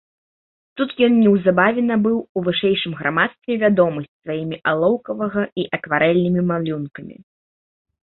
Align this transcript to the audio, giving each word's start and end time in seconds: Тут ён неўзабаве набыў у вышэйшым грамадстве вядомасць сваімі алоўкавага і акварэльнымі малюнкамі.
Тут 0.79 0.89
ён 1.07 1.11
неўзабаве 1.23 1.81
набыў 1.91 2.15
у 2.17 2.39
вышэйшым 2.49 2.97
грамадстве 3.03 3.59
вядомасць 3.67 4.11
сваімі 4.21 4.57
алоўкавага 4.75 5.41
і 5.59 5.71
акварэльнымі 5.81 6.41
малюнкамі. 6.53 7.15